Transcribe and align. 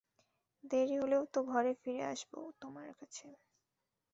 দেরি 0.63 0.95
হলেও 0.97 1.23
তো 1.33 1.39
ঘরে 1.43 1.71
ফিরে 1.81 2.03
আসব, 2.13 2.31
তোমার 2.61 2.87
কাছে। 2.99 3.27